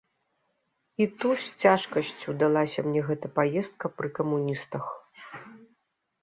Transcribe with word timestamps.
І 1.03 1.07
то 1.23 1.29
з 1.43 1.67
цяжкасцю 1.67 2.29
далася 2.45 2.85
мне 2.87 3.01
гэта 3.11 3.27
паездка 3.37 3.93
пры 3.99 4.07
камуністах. 4.21 4.85